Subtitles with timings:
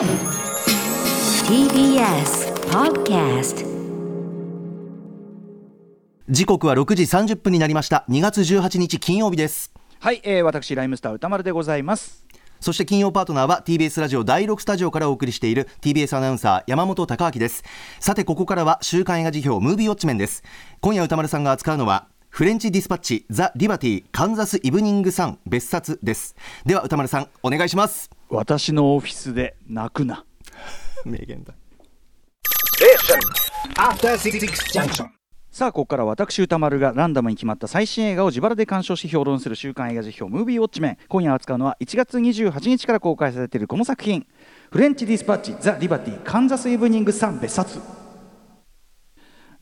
[0.00, 0.08] TBS
[2.70, 3.66] Podcast
[6.26, 8.06] 時刻は6時30分になりました。
[8.08, 9.74] 2月18日金曜日です。
[9.98, 12.24] はい、えー、私ライムスター歌丸でございます。
[12.60, 17.62] そして金曜パートナーは TBS ラジオ第6スタジオからお送りしている TBS アナウンサー山本貴明です。
[17.98, 20.42] さてここからは週刊映画辞表ムービーウォッチメンです。
[20.80, 26.36] 今夜歌丸さんが扱うのはフレンチディスパッチザ・リバティカンザス・イブニング・サン別冊です。
[26.64, 28.08] では歌丸さんお願いします。
[28.28, 30.24] 私のオフィスで泣くな。
[31.04, 31.52] 名言だ。
[33.76, 34.40] After Six
[34.72, 35.08] Junction.
[35.50, 40.98] さあここから私歌丸がランダムに決まった最新映画を自腹で鑑賞し評論する週刊映画辞表ムービーウォッチメン。
[41.08, 44.24] 今夜扱うのは1月28日から公開されているこの作品。
[44.70, 47.80] フレンチディスパッチザ・リバティカンザス・イブニング・サン別冊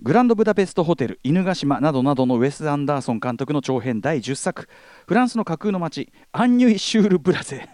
[0.01, 4.69] グランドブダペストホテル犬ヶ島などなどのウェス・アンダーソン監督の長編第10作。
[5.09, 7.69] フランスの架空の街アンニュイ・シュール・ブラゼ。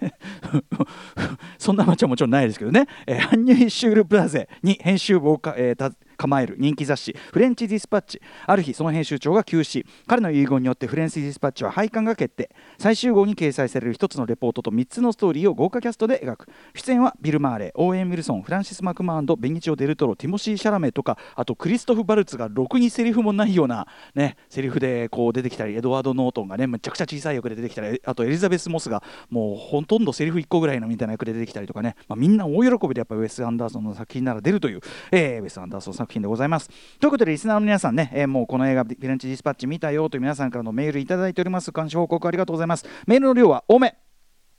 [1.59, 9.85] そんな街はもちろんないですけどね、えーアンニュイ・シュール・ブラゼに編集部を、えー構える人気雑誌フレンチ・ディスパッチある日その編集長が急死。
[10.07, 12.51] 彼の遺言によってフレンチ・ディスパッチは廃刊が決定。
[12.79, 16.49] 最終号に掲載される1つのレポートと3つのストーリーを豪華キャストで描く。
[16.75, 36.69] 出演はビル・マーレイオーエン・ウィルソンフランシス・マクドーマンドベニチオ・デルトロティモシー・シャラメとかあとクリストフ・ヴァルツがろくにセリフもないようなねセリフでこう出てきたりエドワード・ノートンがねめちゃくちゃ小さい役で出てきたりあとエリザベス・モスがもうほとんどセリフ1個ぐらいのみたいな役で出てきたりとかね、まあ、みんな大喜びでやっぱウェス・アンダーソンの作品なら出るという、えーウェス・アンダーソンさん作品でございます。
[37.01, 41.73] ということでリスナーの皆さんね、えーもうこの映画「フィレンチ・ディスパッチ」見たよという皆さんからのメールいただいております。
[41.73, 42.87] 監視報告ありがとうございます。
[43.07, 43.97] メールの量は多め。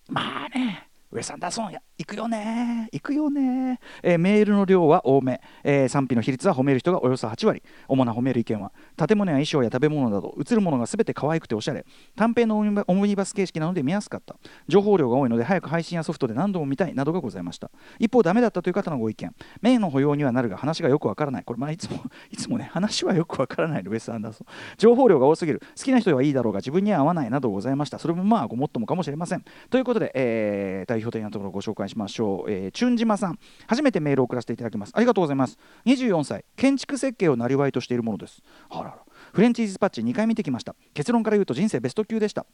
[0.09, 0.89] まあね。
[1.15, 2.89] ウェス・アンダソンや行くよね。
[2.91, 7.63] 行くよね、えーメールの量は多め、えー賛否の比率は褒める人がおよそ8割。
[7.87, 11.85] 主な褒める意見は建物や衣装や食べ物など映るものが全て可愛くておしゃれ。
[12.17, 14.35] 短編のオムニバス形式なので見やすかった。
[14.67, 17.71] 情報量が多いので早く配信やソフトで何度も見たいなどがございました。
[17.97, 19.33] 一方ダメだったという方のご意見。
[19.61, 21.43] 名の保養にはなるが話がよくわからない。
[21.45, 25.61] これまあいつも いつもね話はよくわからないのウェス・アンダーソン情報量が多すぎる。
[25.77, 27.99] 好きな人はいいだろうが自分には合わないなどございました。
[27.99, 29.45] それもまあごもっともかもしれません。
[29.69, 34.91] ということで、えー代表的なところをご紹介しましょう、えー、チュンジマさん初めてメールを送らせていただきます。
[34.95, 35.57] ありがとうございます。
[35.85, 38.41] 24歳建築設計をなりわいとしているものです。
[38.69, 38.97] あらら。
[39.33, 40.75] フレンチディスパッチ2回見てきました。
[40.93, 42.45] 結論から言うと人生ベスト級でした。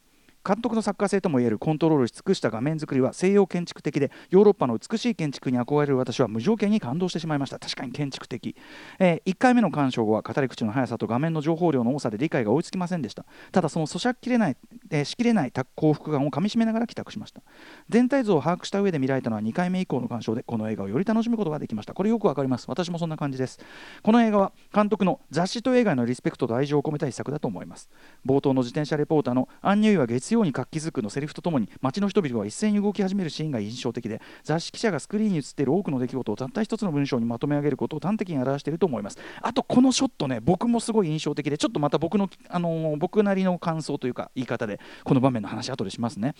[0.46, 7.59] 監督の作家性ともいえるコントロールし尽くした画面作りは西洋建築的でヨーロッパの美しい建築に憧れる私は無条件に感動してしまいました。
[7.59, 8.56] 確かに建築的、
[9.00, 13.25] え1回目の鑑賞後は語り口の速さと画面の情報量の多さで理解が追いつきませんでした。
[13.51, 14.57] ただその咀嚼きれない、
[14.90, 17.41] えーしきれない幸福感をかみしめながら帰宅しました。
[17.90, 21.94] 全体像を把握した上で見られたのは2回目以降の鑑賞でこの映画をより楽しむことができました。
[21.94, 22.66] これよくわかります。
[22.68, 23.59] 私もそんな感じです。
[24.01, 27.90] この映画は監督の雑誌と映画のリスペクトと愛情を込めた一作だと思います。
[28.25, 39.18] 冒頭の自転車レポーターの「アンニュイは月ように活気づく」のセリフとともに街の人々が一斉に動き始めるシーンが印象的で雑誌記者がスクリーンに映っている多くの出来事をたった一つの文章にまとめ上げることを端的に表していると思います。
[39.42, 46.36] あとこのショットね僕もすごい印象的でちょっとまた僕の、あのー僕なりの感想というか言い方でこの場面の話後でしますね。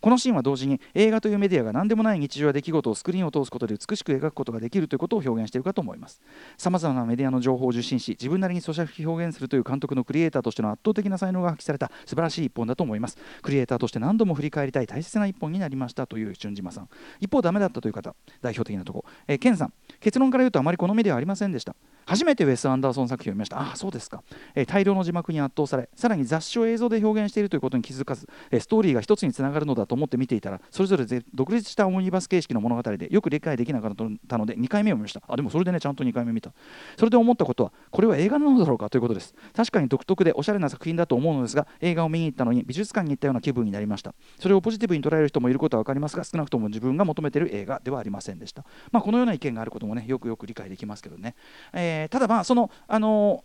[0.00, 6.20] このシーンは同時に映画というメディアが何でもない日常や出来事をスクリーンを通すことで美しく描くことができるということを表現しているかと思います。
[6.56, 13.18] さまざまなメディアの情報を受信し自分なりに咀嚼表現するという監督のクリエイターとしての圧倒的な才能が発揮された素晴らしい一本だと思います。
[13.42, 16.88] クリエイターとして何度も振り返りたい大切な一本になりましたという俊島さん
[17.20, 21.74] 一方ダメだったという方代表的なところ、えーケンさん結論から言うとあまりこのメディアはありませんでした。
[22.10, 23.60] 初めてウェス・アンダーソン作品を見ました。
[23.60, 24.24] ああそうですか、
[24.56, 33.94] えー大量の字幕に圧倒されさらに雑誌を映像で表現しているということに気づかず、えーストーリーが一つにつながるのだと思って見ていたらそれぞれ独立したオムニバス形式の物語でよく理解できなかっ
[34.26, 35.22] たので2回目を見ました。
[35.28, 36.52] あでもそれでねちゃんと2回目見た。
[36.98, 39.34] それで思ったことはこれは映画なのだろうかということです。
[39.54, 44.14] 確かに独特でおしゃれな作品だと思うのですが映画を見に行ったのに美術館に行ったような気分になりました。
[44.38, 48.64] それをポジティブに捉える人もいることは分かりますが少なくとも自分が求めている映画ではありませんでした。
[48.90, 51.34] まあこのような意見があることもねよくよく理解できますけどね、
[51.72, 53.44] えーただまあそのあの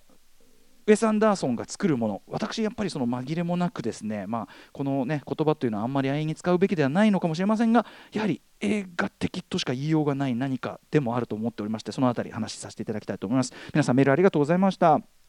[0.88, 13.53] ウェス・アンダーソンが作るもの私やっぱりその紛れもなくですね、まあ、このね言葉というのはあんまり安易に使うべきではないのかもしれませんがやはり映画的としか言いようがない何かでもあると思っておりましてその辺り話しさせていただきたいと思います。
[13.74, 15.25] 皆さんメールありがとうございました。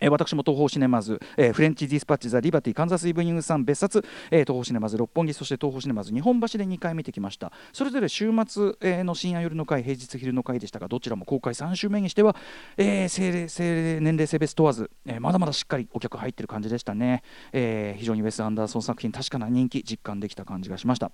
[0.00, 7.52] え私も東宝シネマズ、えーフレンチディスパッチ・ザ・リバティ、カンザス・イブニングさん別冊、えー東宝シネマズ六本木、そして東宝シネマズ日本橋で2回見てきました。
[7.72, 12.36] それぞれ週末、えーの深夜夜の回、平日昼の回でしたが、どちらも公開3週目にしては、
[12.76, 17.22] えー性齢性年齢性別問わず、えまだまだしっかりお客入ってる感じでしたね。
[17.52, 21.10] え非常にウェス・アンダーソン作品、確かな人気、実感できた感じがしました。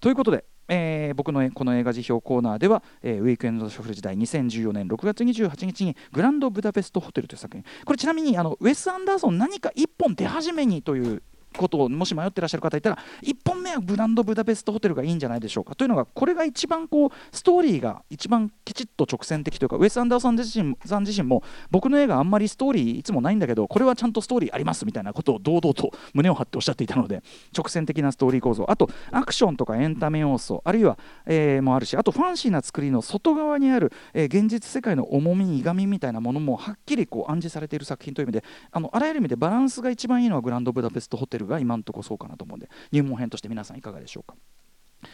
[0.00, 7.64] ということで、えー僕のこの映画辞表コーナーでは、えーウィークエンドショッフル時代2014年6月28日にグランドブダペストホテルという作品。
[7.84, 11.22] これちなみにあのウェス・アンダーソン何か一本出始めにという
[11.56, 15.74] ことをもし迷ってらっしゃる方いたら1本目はブランドブダペストホテルがいいんじゃないでしょうか。
[15.74, 27.22] というのがこれが一番こうストーリーが一番きちっと直線的というかウェス・アンダーソン自身さん自身も僕の映画あんまりストーリーいつもないんだけどこれはちゃんとストーリーありますみたいなことを堂々と胸を張っておっしゃっていたので
[27.56, 28.66] 直線的なストーリー構造。
[28.68, 44.36] あとアクションとかエンタメ要素あるいは、え、もあるしあとファンシーな作りの外側にある、えー、現実世界の重み苦みみたいなものもはっきりこう暗示されている作品という意味であのあらゆる意味でバランスが一番いいのはグランドブダペストホテルが今のところそうかなと思うんで入門編として皆さんいかがでしょうか。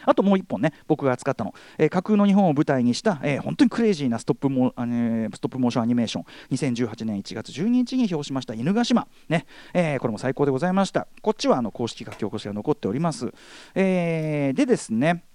[0.05, 11.07] あともう1本ね、僕が扱ったの、えー、架空の日本を舞台にした、えー、本当にクレイジーなストップモあ、ね、ストップモーションアニメーション、2018年1月12日に表しました犬ヶ島、ねえー、これも最高でございました。
[11.21, 13.31] こっちはあの公式書き起こしが残っております。
[13.75, 15.25] えー、でですね、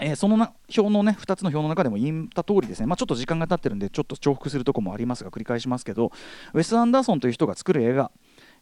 [0.00, 6.12] えー、そのな表のね2つの表の中でも言った通りですね、まあ、ちょっと時間が経ってるんでちょっと重複するとこもありますが繰り返しますけど
[6.52, 8.10] ウェス・アンダーソンという人が作る映画、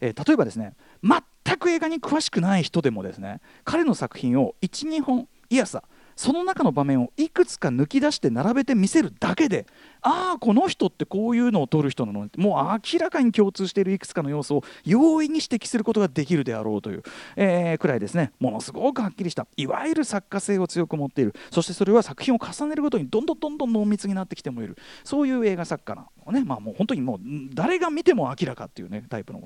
[0.05, 5.83] えー、例えばですね全く映画に詳しくない人でもですね彼の作品を12本いやさ
[6.17, 9.67] その中の場面をいくつか抜き出して並べて見せるだけで
[10.03, 17.03] ああこの人ってこういうのを撮る人なのもう明らかに共通しているいくつかの要素を容易に指摘することができるであろうという、
[17.37, 18.33] えー、くらいですね。
[18.39, 21.35] ものすごくはっきりしたいわゆる作家性を強く持っている。
[21.51, 24.77] そしてそれは作品を重ねるごとにどんどんどんどん濃密になってきてもいる。
[25.05, 26.45] そういう映画作家なのね。
[26.45, 27.21] まあもう本当にもう
[27.55, 29.41] 誰が見ても明らかっていうねタイプの、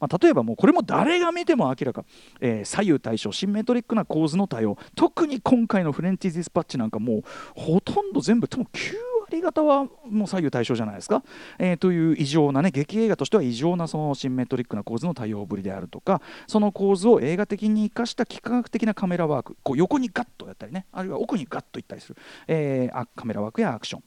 [0.00, 2.04] まあ、例えばもうこれも誰が見ても明らか、
[2.40, 7.22] えー、左右対称シンメトリックな構図の対応特に今回のフレンチディスパッチなんかもう
[7.54, 8.94] ほとんど全部多分9
[9.24, 11.22] 割方はもう左右対称じゃないですか、
[11.58, 22.16] えー、という異常なね劇映画としては異常なそのシンメトリックな構図の対応ぶりであるとかその構図を映画的に生かした幾何学的なカメラワークこう横にガッとやったりねあるいは奥にガッといったりする、
[22.46, 24.02] えー、カメラワークやアクション。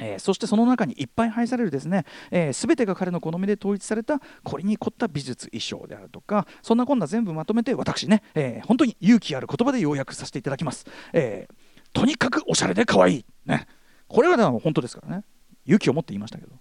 [0.00, 11.46] えー、そしてその中にいっぱい配されるですね、えー、全てが彼の好みで統一されたこれに凝った美術衣装であるとかそんなこんな全部まとめて私ね、えー、本当に勇気ある言葉で要約させていただきます、え
[11.92, 13.24] とにかくおしゃれで可愛い。
[13.46, 13.66] ね。
[14.08, 15.24] これは本当ですからね。
[15.66, 16.52] 勇気を持って言いましたけど。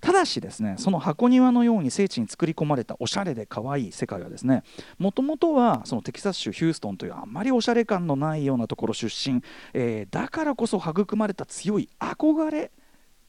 [0.00, 4.64] ただしですねその箱庭のように聖地に作り込まれたおしゃれで可愛い世界はですね
[4.98, 9.42] もともとはそのテキサス州ヒューストンというあんまりおしゃれ感のないようなところ出身、
[9.74, 12.72] えー、だからこそ育まれた強い憧れ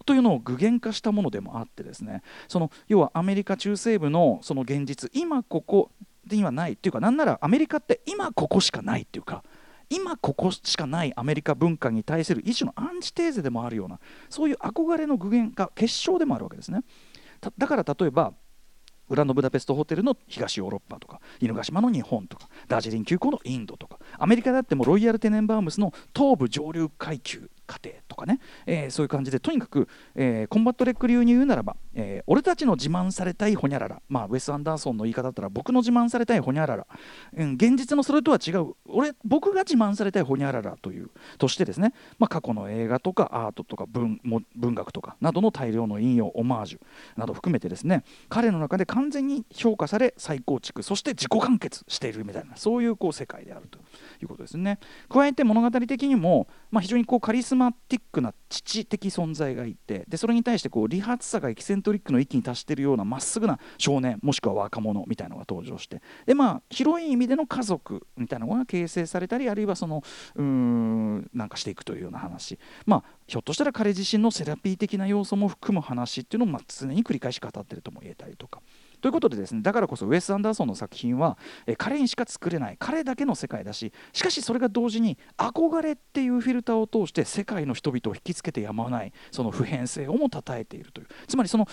[0.06, 5.92] というのを具現化したものでもあってですねその要はアメリカ中西部のその現実今ここ
[6.26, 9.44] ではないっていうかなんならアメリカって今ここしかないっていうか
[9.90, 16.84] 今ここしかないアメリカ文化に対する一種のアンチテーゼでもあるようなそういう憧れの具現化結晶でもあるわけですね。
[17.58, 18.34] だから例えば
[19.10, 36.88] グランドブダペストホテルの東ヨーロッパとか犬ヶ島の日本とかダージリン急行のインドとかアメリカだってもロイヤル・テネンバウムズの東部上流階級家庭とかね、えー、そういう感じでとにかく、えー、コンバット REC 流に言うならば、えー、俺たちの自慢されたいホニャララ、まあ、ウェス・アンダーソンの言い方だったら僕の自慢されたいホニャララ、
[37.38, 38.74] うん、現実のそれとは違う。
[38.86, 44.20] 俺僕が自慢されたいホニャララというとしてですね、まあ、過去の映画とかアートとか文
[44.56, 46.80] 文学とかなどの大量の引用オマージュ
[47.20, 48.04] など含めてですね。
[48.30, 53.80] 彼の中で完全に評価され再構築そして自己完結しているみたいなそういうこう世界であると
[54.22, 54.80] いうことですね。
[55.10, 70.04] 加えて物語的にも、まあ、非常にこうカリスママティックな父的存在がいてでそれに対してこう理髪さがエキセントリックの域に達しているようなまっすぐな少年もしくは若者みたいなのが登場してでまあ広い意味での家族みたいなのが形成されたりあるいはその
[70.36, 78.62] うーんなんかしていくというような話まあひょっとしたら彼自身のセラピー的な要素も含む話っていうのをまあ常に繰り返し語ってるとも言えたりとか。
[79.04, 91.68] ということでですねだからこそウェス・アンダーソンの作品は、え彼にしか作れない彼だけの世界だししかしそれが同時に憧れっていうフィルターを通して世界の人々を引きつけてやまないその普遍性をもたたえているというつまりその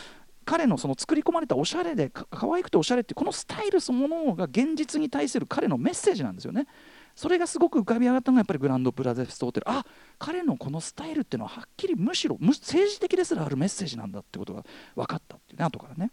[0.44, 6.66] 彼のその作り込まれたおしゃれでか可愛くておしゃれってこのスタイルそのものが現実に対する彼のメッセージなんですよね。
[7.14, 9.84] それがすごく浮かび上がったのがやっぱりグランドプラゼストホテルあ
[10.18, 14.64] 彼のこのスタイルっていうのははっきりむしろ政治的ですらあるメッセージなんだってことが
[14.96, 16.10] 分かったっていうね後からね。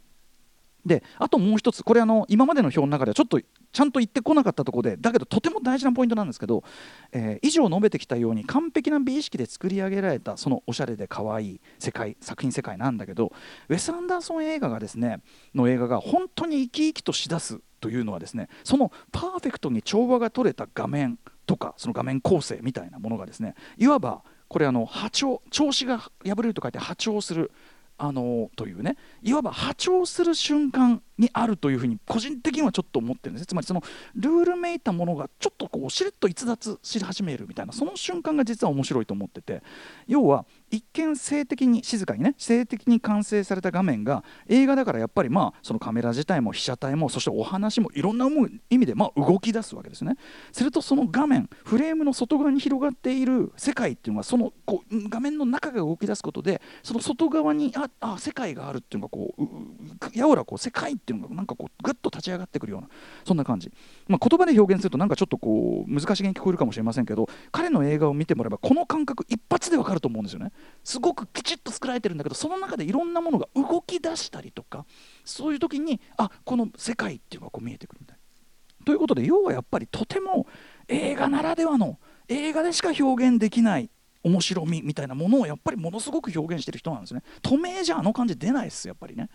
[0.87, 6.63] であともう一つこれあの今までの表の中ではちょっとちゃんと言ってこなかったところでだけどとても大事なポイントなんですけど、
[7.11, 13.31] えー、以上述べてきたように完璧な美意識で作り上げられたそのおしゃれで可愛い世界作品世界なんだけど
[13.69, 15.21] ウェス・アンダーソン映画がですね
[15.53, 27.51] の映画が本当に生き生きとしだすというのはですねそのパーフェクトに調和が取れた画面とかその画面構成みたいなものがですねいわばこれあの波長調子が破れると書いて波長する
[27.97, 33.81] あのというねいわば波長する瞬間にあるというふうに個人的にはちょっと思ってるんですつまりその
[34.15, 39.63] ルールめいたものがちょっとこうしれっと逸脱し始めるみたいなその瞬間が実は面白いと思ってて。
[40.07, 48.27] 要は一見性的に静かにね性的に完成された画面が映画だからやっぱりまあそのカメラ自体も被写体もそしてお話もいろんな
[48.69, 50.17] 意味でま動き出すわけですね。
[50.51, 62.89] するとその画面フレームの外側に広がっている世界っていうのはそのこう画面の中が動き出すことでその外側にああ世界があるっていうのがこうやおらこう世界っていうのがなんかこうぐっと立ち上がってくるような
[63.25, 63.71] そんな感じ、
[64.07, 70.51] まあ、言葉で表現するとなんかちょっとこう難しげに聞こえるかもしれませんけど彼の映画を見てもらえばこの感覚一発でわかると思うんですよね
[70.83, 74.85] すごくきちっと作られてるんだけどその中でいろんなものが動き出したりとか
[75.25, 78.85] そういう時にあこの世界っていうのがこう見えてくるみたいな。
[78.85, 80.47] ということで要はやっぱりとても
[80.87, 81.99] 映画ならではの
[82.29, 83.89] 映画でしか表現できない
[84.23, 87.21] 面白みみたいなものをやっぱりものすごく表現してる人なんですね。
[87.41, 89.29] 透明じゃあの感じ出ないですやっぱりね。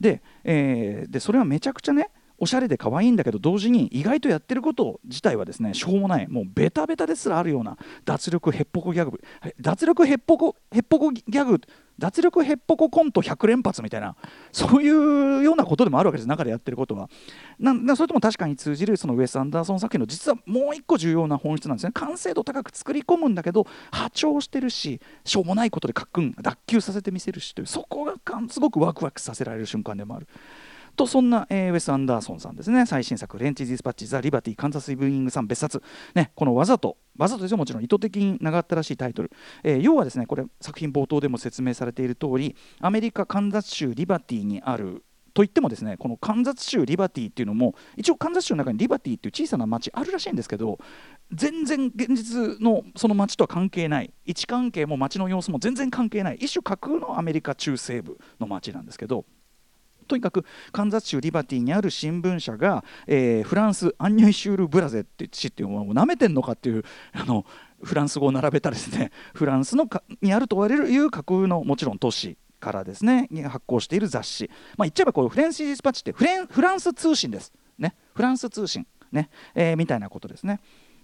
[0.00, 6.28] で,、えー、でそれはめちゃくちゃねおしゃれで可愛いんだけど同時に意外とやってること自体はですねしょうもない。
[6.28, 9.20] もうベタベタですらあるような脱力ヘッポコギャグ。
[9.60, 11.60] 脱力ヘッポコヘッポコギャグ
[11.98, 14.14] 脱力ヘッポココント100連発みたいな
[14.52, 16.28] そういうようなことでもあるわけです。
[16.28, 17.10] 中でやってることは。
[17.58, 21.92] なそれとも確かに通じるそのウェス・アンダーソン作品の実はもう一個重要な本質なんですね。
[21.92, 28.14] 完成度高く作り込むんだけど波長してるししょうもないことでかっくん脱臼させてみせるしというそこが
[28.48, 30.28] すごくワクワクさせられる瞬間でもある。
[30.98, 32.84] とそんな、えー、ウェス・アンダーソンさんですね。
[32.84, 35.80] 最新作「レンチ・ディスパッチ・ザ・リバティ・カンザス・イブニングさん別冊」
[36.14, 37.56] ね、このわざとわざとですよ。
[37.56, 39.30] もちろん意図的に長ったらしいタイトル、
[39.62, 50.80] えー、要はですねこれ作品冒頭でも説明されている通りアメリカ・カンザス州リバティにあるといってもですねこのカンザス州リバティっていうのも一応カンザス州の中にリバティっていう小さな町あるらしいんですけど
[51.32, 54.12] 全然現実のその町とは関係ない。
[54.24, 56.36] 位置関係も町の様子も全然関係ない。
[56.40, 59.26] 一種架空のアメリカ中西部の町なんですけど
[60.08, 67.44] とにかくカンザス州リバティにある新聞社が、えー、フランスアンニュイシュール・ブラゼっていう地っていうのをなめてんのかっていう あの
[67.82, 79.30] フランス語を並べたですね フランスのかにあると言われるいう架空のもちろん都市からですね発行している雑誌、まあ、言っちゃえばこうフレンシー・ディスパッチってフレンフランス通信です、ね、フランス通信、ね。
[79.54, 80.60] えー、みたいなことですね。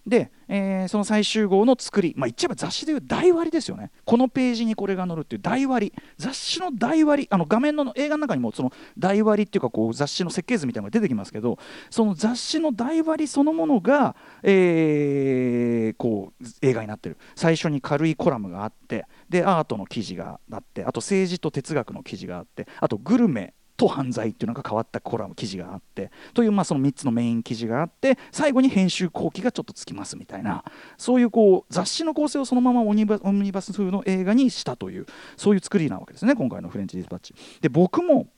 [0.06, 3.90] で、えー、その最終号の作り、まあ、言っちゃえば雑誌でいう台割りですよね。
[4.04, 6.02] このページにこれが載るっていう台割り。
[6.18, 11.58] 雑誌の台割りあの画面の映画の中にもその台割りっていうかこう雑誌の設計図みたいなのが出てきますけど
[11.90, 17.16] その雑誌の台割りそのものが、えー、こう映画になってる。
[17.34, 30.64] 最初に軽いコラムがあってでアートの記事があってあと政治と哲学の記事があってあとグルメと犯罪っていうのが変わったコラム記事があってというまあその3つのメイン記事があって最後に編集後期がちょっとつきますみたいな
[30.97, 37.35] そういうこう雑誌の構成をそのままオニバオムニバス風の映画にしたというそういう作りなわけですね今回のフレンチ・ディスパッチ。
[37.61, 38.28] で僕も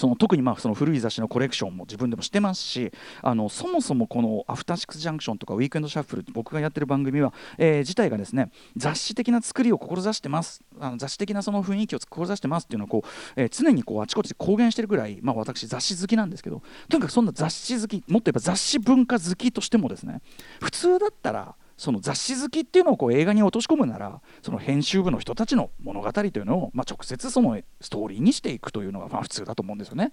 [0.00, 2.90] その特にまあその古い雑誌のコレクションも自分でもしてますし
[3.20, 10.62] あのそもそもこの「アフターシックス・ジャンクション」とか「ウィークエンド・シャッフル」僕がやってる番組は、えー、自体がですね雑誌的な作りを志してます。
[10.80, 20.22] あの雑誌的なその雰囲気を志してますっていうのをこう、えー、常にこうあちこちで公言してるぐらい、まあ、私雑誌好きなんですけどとにかくそんな雑誌好きもっと言えば雑誌文化好きとしてもですね
[20.62, 30.12] 普通だったらその雑誌好きっていうのをこう映画に落とし込むならその編集部の人たちの物語というのを、まあ、直接そのストーリーにしていくというのがまあ普通だと思うんですよね。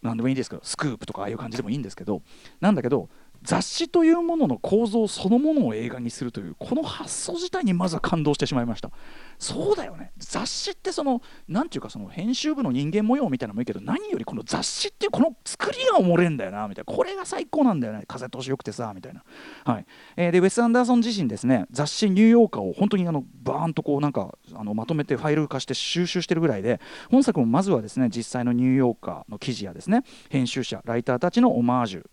[0.00, 2.22] 何でもいいですけどスクープとかああいう感じでもいいんですけど
[2.62, 3.10] なんだけど
[3.42, 8.90] 雑誌というものの構造そのものを映画にするというこの発想自体にまずは感動してしまいました。
[9.38, 10.12] そうだよね。
[10.18, 16.94] 雑誌ってその何ていうかその編集部の人間模様みたいなのもいいけど何よりこの雑誌っていうこの作りがおもれんだよなみたいな。
[16.94, 18.04] これが最高なんだよね。
[18.06, 19.24] 風通しよくてさみたいな。
[19.64, 26.80] はい、えー、でウェス・アンダーソン自身ですね雑誌ニューヨーカーを本当にあのバーンとこうなんかあのまとめてファイル化して収集してるぐらいで
[27.10, 32.06] 本作もまずはですね実際のニューヨーカーの記事やですね編集者ライターたちのオマージュ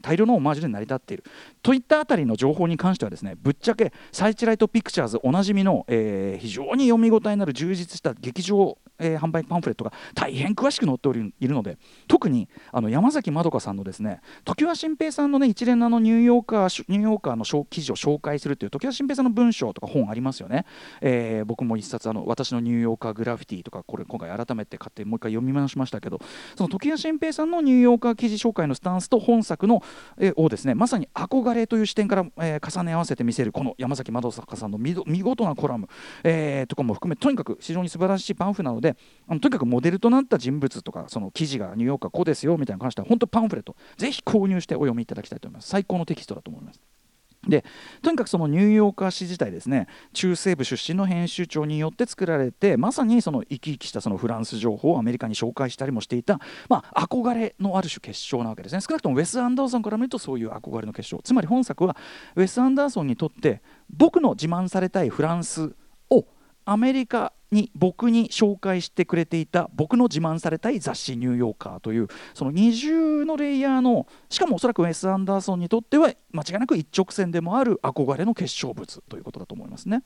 [0.00, 1.24] 大量のオマージュで成り立っている。
[1.62, 11.76] といったあたりの情報に関してはですねぶっちゃけサイチライトピクチャーズおなじみの、えー、非常に読み応えのある充実した劇場えー、販売パンフレットが大変詳しく載っておりいるので
[12.08, 20.64] 特にあの山崎まどかさんのですね常盤新平さんのね一連のあのニューヨーカーニューヨーカーの記事を紹介するという常盤新平さんの文章とか本ありますよね、
[21.00, 26.20] えー、僕も一冊あの私のニューヨーカーグラフィティとかこれ今回改めて買ってもう一回読み直しましたけど
[26.56, 29.71] その常盤新平さんのニューヨーカー記事紹介のスタンスと本作の、
[30.18, 35.88] え、をですねまさに憧れという視点から、え、重ね合わせて見せるこの山崎まどかさんの見事なコラム、
[36.24, 38.96] え、とかも含めとにかく非常に素晴らしいパンフなので
[39.28, 45.68] あのとにかくモデルとなった人物とかその記事がニューヨークはこうですよみたいな関しては本当パンフレットぜひ購入してお読みいただきたいと思います。
[45.68, 46.80] 最高のテキストだと思います。
[47.48, 47.64] で
[48.02, 58.80] とにかくそのニューヨーカー誌自体ですね中西部出身の編集長によって作られてまさにその生き生きしたそのフランス情報をアメリカに紹介したりもしていた、まあ、憧れのある種結晶なわけですね。
[58.80, 61.20] 少なくともウェス・アンダーソンから見るとそういう憧れの結晶。
[61.22, 61.96] つまり本作は
[62.36, 65.74] ウェス・アンダーソンにとって僕の自慢されたいフランス
[66.10, 66.26] を
[66.64, 80.02] アメリカに僕に紹介してくれていた僕の自慢されたい雑誌「ニューヨーカー」というその二重のレイヤーのしかもおそらくウェス・アンダーソンにとっては間違いなく一直線でもある憧れの結晶物ということだと思いますね。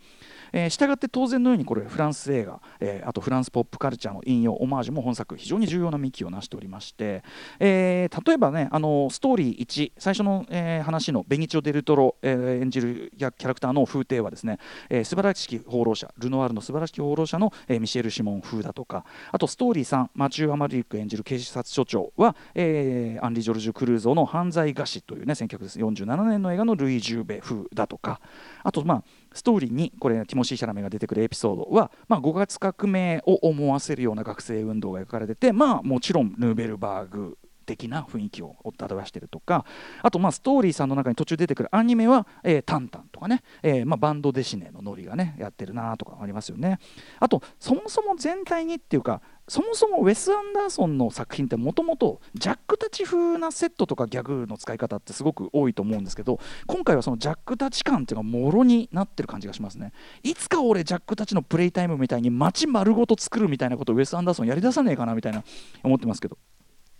[0.52, 7.22] えー、したがって当然のようにこれフランス映画、えー、あとフランスポップカルチャーの引用オマージュも本作非常に重要な幹を成しておりまして、
[7.58, 28.20] えー、例えばねあのストーリー1最初の、えー、話のベニチョ・デルトロ、えー、演じるキャラクターの風景はですね、えー、素晴らしき放浪者ルノワールの素晴らしき放浪者の、えー、ミシェル・シモン風だとかあとストーリー3マチュー・アマリック演じる警察署長は、えー、アンリ・ジョルジュ・クルーゾーの犯罪餓死というね1947年の映画のルイ・ジューベ風だとか
[28.62, 39.66] あとまあストーリーにこれティモシー・シャラメが出てくるエピソードは、まあ、5月革命を思わせるような学生運動が描かれてて、まあ、もちろんヌーベルバーグ的な雰囲気を表してるとか
[40.02, 46.78] あとまあストーリーさんの中に途中出てくるアニメは「えー、タンタン」とかね、えーまあ、バンドデシネのノリがねやってるなとかありますよね。
[47.20, 59.92] あとそもそも全体にっていうかそもそもウェス・アンダーソンの作品ってもともとジャック・タチ風なセットとかギャグの使い方ってすごく多いと思うんですけど今回はそのジャック・タチ感っていうのがもろになってる感じがしますね。
[60.24, 65.44] いつか俺ジャック・タチのプレイタイムみたいに街丸ごと作るみたいなことをウェス・アンダーソンやりださねえかなみたいな
[65.84, 66.38] 思ってますけど。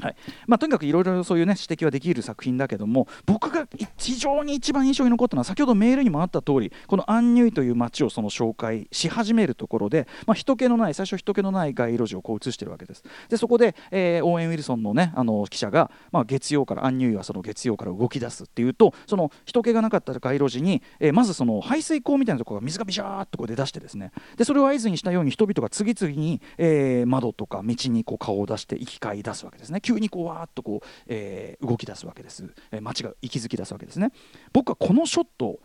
[0.01, 0.17] はい。
[0.47, 13.03] まあ、とにかくいろいろそういうね指摘はできる作品だけども僕が非常に一番印象に残ったのは先ほどメールにもあった通りこのアンニュイという街をその紹介し始めるところで、まあ、人気のない最初人気のない街路樹をこう映してるわけです。
[13.31, 24.13] でそこで、えー、オーエン・ウィルソンのねあの記者が、まあ、月曜からアンニュイはその月曜から動き出すっていうとその人気がなかった街路樹に、えー、まずその排水溝みたいなところが水がビシャーっとこう出だしてですね。
[24.37, 29.81] でそれを合図にしたように人々が次々に、えー、窓とか道にこう顔を出して行き交い出すわけですね。
[29.87, 34.11] 急にこうわーっとこう、えー、動き出すわけです、えー、街が息づき出すわけですね。
[34.53, 35.61] 僕はこのショット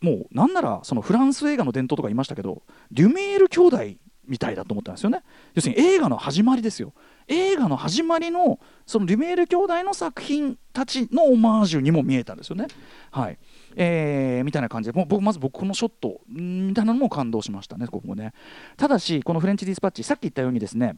[0.00, 2.62] もうなんならそのフランス映画の伝統とか言いましたけど
[2.92, 3.78] デュメール兄弟
[4.28, 5.22] みたいだと思ったんですよね。
[5.54, 6.92] 要するに映画の始まりですよ。
[7.28, 12.66] 映画の始まりのそのデュメール兄弟の作品たちのオマージュにも見えたんですよね。
[13.10, 13.38] はい。
[13.74, 18.34] えー、みたいな感じでもう僕まず僕このショットみたいなのも感動しましたねここもね。
[18.76, 20.96] ただしこのフレンチディスパッチさっき言ったようにですね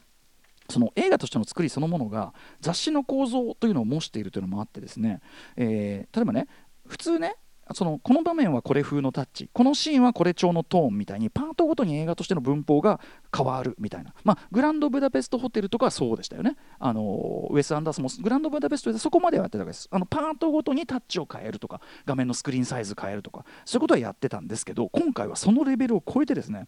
[0.71, 5.21] その映画としての作りそのものが雑誌の構造というのを模しているというのもあってですね、
[5.57, 6.49] えー、例えばね
[6.87, 7.37] 普通ね
[7.75, 13.01] そのこの場面はこれ風のタッチこのシーンはこれ調のトーンみたいにパートごとに映画としての文法が
[13.35, 16.57] 変わるみたいな、まあ、グランドブダペストホテルとかはそうでしたよね。
[16.79, 19.89] あのウェス・アンダースもグランドブダペストでそこまではやってたわけです。
[19.91, 26.67] あのパートごとにタッチを変えるとか画面のスクリーンサイズ変えるとかそういうことはやってたんですけど今回はそのレベルを超えてですね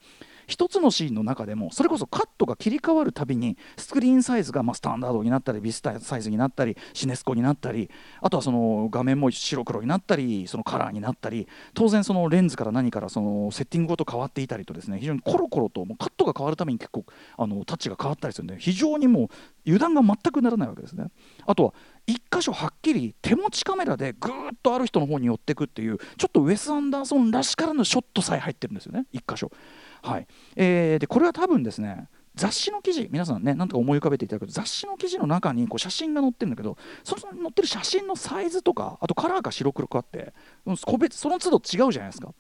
[0.52, 17.06] 一つのシーンの中でもそれこそカットが切り替わるたびにスクリーンサイズがまスタンダードになったりビスタサイズになったりシネスコになったりあとはその画面も白黒になったりそのカラーになったり当然そのレンズから何からそのセッティングごと変わっていたりとですね非常にコロコロともうカットが変わるために結構
[17.38, 19.28] あのタッチが変わったりするんで非常にもう
[19.66, 21.06] 油断が全くならないわけですね。
[21.46, 21.74] あとは
[22.06, 29.50] 1箇所はっきり手持ちカメラでぐーっとある人の方に寄ってくっていうちょっとウェス・アンダーソンらしからぬショットさえ入ってるんですよね1箇所。
[30.02, 30.26] はい。
[30.56, 34.46] えー、でこれは多分ですね雑誌の記事皆さんねなんとか思い浮かべていただく。
[34.46, 40.32] と雑誌の記事の中にこう写真が載ってるんだけどその載ってる写真のサイズとかあとカラーが白黒くあって
[40.86, 42.34] 個別その都度違うじゃないですか。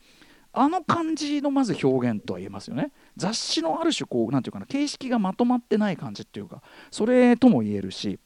[0.54, 2.92] あの感じのまず表現とは言えますよね。
[3.16, 8.18] 雑誌のある種こうなんていうかな形式がまとまってない感じっていうかそれとも言えるし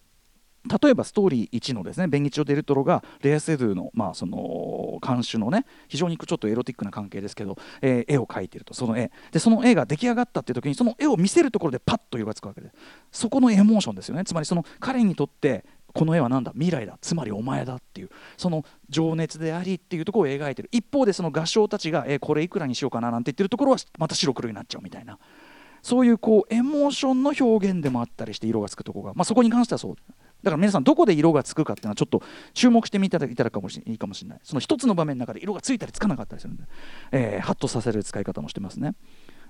[0.83, 9.11] 例えばストーリー1のですねベンギチョ・デルトロがレア・セドゥの,、まあその監修のね非常にちょっとエロティックな関係ですけど、えー、絵を描いているとその絵。
[9.31, 12.73] でその絵が出来上がったっていう時にその絵を見せるところでパッと色がつくわけで
[13.13, 14.25] そこのエモーションですよね。
[14.25, 16.53] つまりその彼にとってこの絵は何だ？
[16.53, 16.99] 未来だ。
[17.01, 18.11] つまりお前だっていう。
[18.37, 20.69] その情熱でありっていうところを描いてる。
[20.73, 25.19] 一方でその合唱たちが、えー、これいくらにしようかななんて言ってるところはまた白黒になっちゃうみたいな。
[25.83, 29.97] そういうこうエモーションの表現でもあったりして色がつくところが、まあ、そこに関してはそう。
[30.47, 32.23] だから皆さんどこで色がつくかっていうのはちょっと
[32.55, 36.63] 注目してみていただけたらかもしいいかもしれないその一つの場面の中で色がついたりつかなかったりするんで、
[37.11, 38.95] えー、ハッとさせる使い方もしてますね。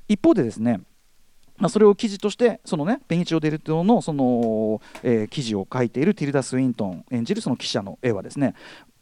[0.09, 0.81] 一方でですね
[1.59, 8.55] まあ、それを記事としてそのねベニチオ・デルトのその、えー、記事を書いているティルダ・スウィントン演じるその記者の絵はですね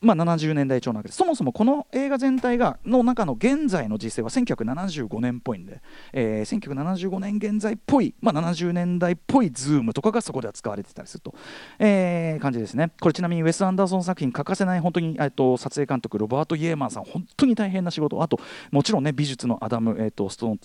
[0.05, 1.17] まあ、70年代調なわけです。
[1.17, 5.81] そもそもこの映画全体がの中の現在の時制は1975年っぽいんで、
[6.13, 11.35] えー、1975年現在っぽい、まあ、70年代っぽいズームとかがそこでは使われてたりすると、
[11.79, 12.93] えー、感じですね。
[13.01, 18.23] これちなみにウェス・アンダーソン作品欠かせない本当に、えー、と撮影監督ロバート・イエーマンさん本当に大変な仕事。
[18.23, 18.39] あと
[18.71, 20.59] もちろんね美術のアダム、えー、とストーン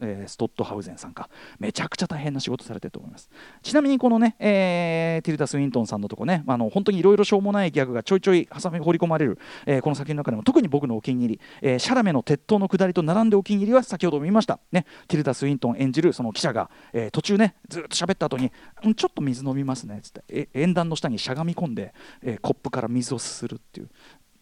[0.00, 1.28] えー、ストットハウゼンさんか。
[1.58, 3.30] めちゃくちゃ大変な仕事されてると思います。
[3.62, 14.58] ちなみにこのね、えー、ティルダ・スウィントンさんのとこねあの本当にいろいろしょうもないギャグがちょいちょい挟み放り込まれる、えー、この作品の中でも特に僕のお気に入り、え、シャラメの鉄塔の下りと並んでお気に入りは先ほども言いました。
[14.72, 18.52] ねティルダ・スウィントン演じるその記者が、え、途中ねずっと喋った後に、
[18.84, 20.24] うん、ちょっと水飲みますねっつって。
[20.28, 23.88] え演壇の下にしゃがみ込んで、え、コップから水をすするっていう。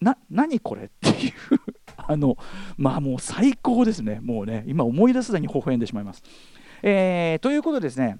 [0.01, 0.85] な何これ？
[0.85, 1.31] っていう。
[2.13, 2.37] あの
[2.77, 4.19] まあもう最高ですね。
[4.21, 6.23] もうね今思い出すだに微笑んでしまいます、
[6.83, 8.19] えー、ということですね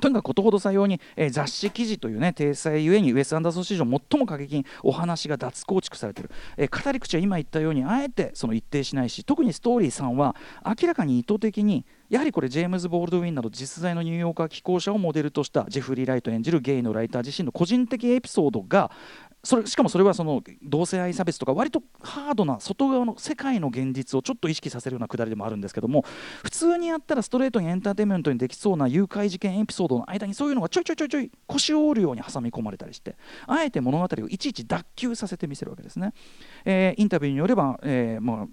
[0.00, 18.92] とにかくことほどさように、えー、雑誌記事というね体裁ゆえにウェス・アンダーソン史上最も過激にお話が脱構築されている、えー、語り口は今言ったようにあえてその一定しないし特にストーリーさんは明らかに意図的にやはりこれジェームズ・ボールドウィンなど実在のニューヨーカー寄港者をモデルとしたジェフリー・ライト演じるゲイのライター自身の個人的エピソードが
[19.44, 26.04] それしかもそれはその同性愛差別とか割とハードな外側の世界の現実をちょっと意識させるようなくだりでもあるんですけども
[26.42, 36.12] 普通にやったらストレートにエンターテインメントにできそうな誘拐事件エピソードの間にそういうのがちょいちょいちょいちょい腰を折るように挟み込まれたりしてあえて物語をいちいち脱臼させてみせるわけですね、
[36.64, 38.46] えー、インタビューによれば、えーまあ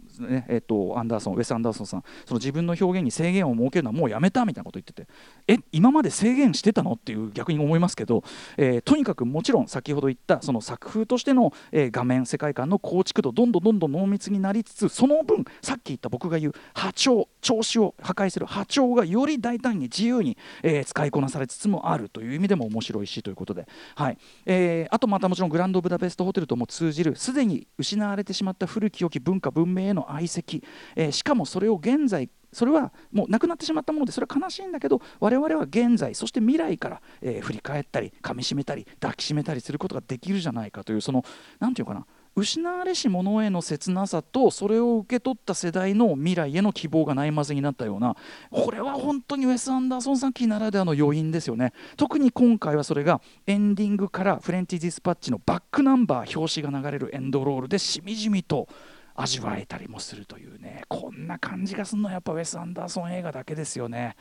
[0.47, 5.07] えーと、アンダーソンウェス・アンダーソンさんその自分の表現に制限を設けるのはもうやめたみたいなこと言ってて
[5.47, 6.93] え今まで制限してたの？
[6.93, 8.23] っていう逆に思いますけど、
[8.57, 30.63] えー、とにかくもちろん先ほど言ったその作作風としてのえー、画面世界観の構築度どんどんどんどん濃密になりつつその分さっき言った僕が言う波長調子を破壊する波長がより大胆に自由に、えー、使いこなされつつもあるという意味でも面白いしということで、はいえー、あとまたもちろんグランドブダペストホテルとも通じるすでに失われてしまった古き良き文化文明への愛惜、
[30.95, 41.23] えー、しかもそれを現在それはもうなくなってしまったものでそれは悲しいんだけど我々は現在そして未来から、えー、振り返ったりかみしめたり抱きしめたりすることができるじゃないかというその
[41.59, 42.05] 何て言うかな
[42.37, 48.17] 失われし者への切なさとそれを受け取った世代の未来への希望がないまぜになったような
[48.51, 51.71] これは本当にウェス・アンダーソン作品ならではの余韻ですよね。
[51.95, 58.67] 特に今回はそれがエンディングからフレンチ・ディスパッチのバックナンバー表紙が流れるエンドロールでしみじみと
[59.15, 64.15] 味わえたりもするというねこんな感じがするのはやっぱウェス・アンダーソン映画だけですよね。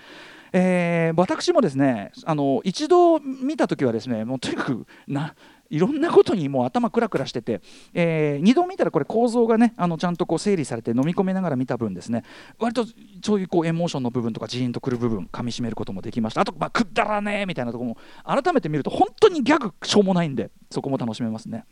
[0.52, 5.34] えー、私もですねあの一度見た時はですねもうとにかくな
[5.70, 7.60] いろんなことにもう頭クラクラしてて、
[7.92, 12.22] えー、2度見たらこれ構造がねあのちゃんとこう整理されて飲み込めながら見た分ですね
[12.58, 12.86] 割と
[13.24, 21.64] そういうこうエモーションの部分とかジーンとくる部分かみしめることもできましたあと、まあ、くだらねえみたいなところも改めて見ると本当にギャグしょうもないんでそこも楽しめますね。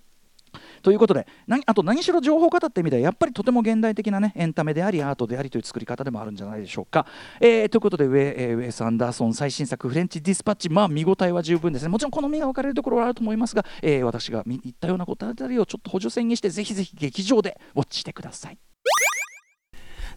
[0.83, 1.27] ということで
[1.67, 7.07] あと何しろ情報型って意味ではやっぱりとても現代的な、ね、エンタメでありアートでありという作り方でもあるんじゃないでしょうか。
[7.41, 18.59] えー、ということでウェ,、えー、ウェス・アンダーソン最新作「フレンチ・ディスパッチ」まあ見応えは十分ですねもちろん好みが分かれるところはあると思いますが、えー、私が言ったようなことあたりをちょっと補助線にしてぜひぜひ劇場でウォッチしてください。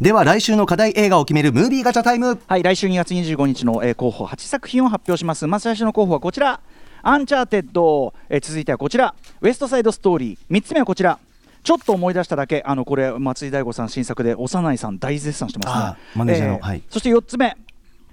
[0.01, 6.59] では来週の課題映画を決めるムービーガチャタイムはい来週2月25日の、えー、候補8作品を発表しますまず最初の候補はこちら
[7.07, 9.13] アンチャーテッド、えー、続いてはこちら。
[9.39, 11.19] ウエストサイドストーリー3つ目はこちら。
[11.61, 12.63] ちょっと思い出しただけ。
[12.65, 16.03] あのこれ松居大悟さん新作で幼いさん大絶賛してますね。
[16.15, 17.55] マネージャーの、えーはい、そして4つ目。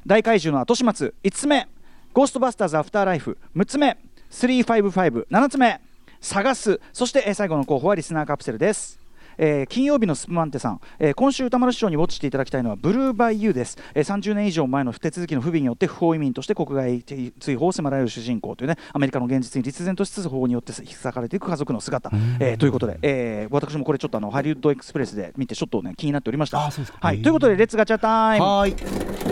[0.06, 1.14] 大怪獣の後始末。
[1.24, 1.66] 5つ目。
[2.12, 3.96] ゴーストバスターズアフターライフ6つ目。
[4.30, 5.80] 355。7つ目
[6.20, 6.78] さがす。
[6.92, 9.01] そして最後の候補はリスナーカプセルです
[9.38, 17.02] えー、金曜日のスプマンテさん、えー、今週宇多丸師匠にウォッチしていただきたいのはブルーバイユーです、えー、30年以上前の手続きの不備によって不法移民として国外
[17.38, 26.58] 追放を迫られる主人公というねアメリカの現実に慄然としつつ法によって引き裂かれていく家族の姿、えー、ということで、えー、私もこれちょっとあのハリウッドエクスプレスで見てちょっとね気になっておりました。
[26.58, 28.44] はい、ということで Let's ガチャタイム。
[28.44, 28.74] はい。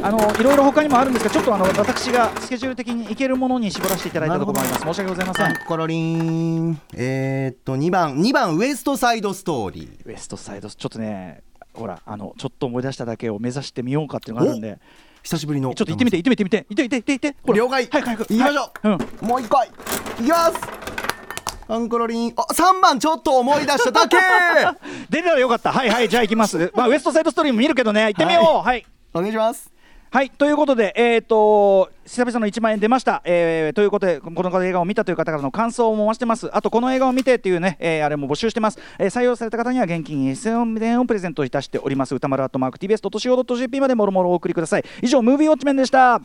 [0.02, 4.82] あのいろいろ他にもあるんですがちょっとあの私がスケジュール的にいけるものに絞らせていただいたところもあります。
[4.84, 5.54] 申し訳ございません。
[5.66, 6.80] コロリン。
[6.94, 8.16] えー、っと2番。
[8.16, 11.42] 2番ウエストサイドストーリーウエストサイドちょっとね
[11.74, 14.78] ほらあのちょっと思い出しただけを目指してみようかっていうのがあるんで。
[15.22, 17.52] 久しぶりのちょっと行ってみて行ってみて行ってみて行って行って行って。
[17.52, 18.98] 了解はい早く行きましょう、はい。
[19.20, 19.68] うん、もう一回。
[19.68, 20.80] 行きます
[21.68, 22.32] アンコロリン。
[22.36, 24.16] あ3番ちょっと思い出しただけ。
[25.10, 25.72] 出たらよかった。
[25.72, 26.72] はいはいじゃあ行きます。
[26.74, 28.04] まあウエストサイドストーリーも見るけどね。
[28.04, 28.44] 行ってみよう。
[28.44, 29.70] はい、はい、お願いします
[30.12, 36.50] はいということで、えーと、久々の1万円出ました、えー、ということでこの映画を見たという方からの感想を回してます。
[36.52, 42.14] あとこの映画を見てっていうね、えー、あれも募集してます、えー、採用された方には現金1000円をプレゼントいたしております。
[42.16, 44.84] 歌丸アットマーク TBS.CO.JP までもろもろお送りください。
[45.00, 46.20] 以上ムービーウォッチメンでした。